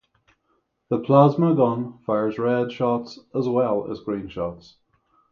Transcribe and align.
The 0.89 0.97
Plasma 0.97 1.53
Gun 1.55 1.99
fires 2.07 2.39
red 2.39 2.71
shots 2.71 3.19
as 3.35 3.47
well 3.47 3.91
as 3.91 3.99
green 3.99 4.29
shots. 4.29 4.77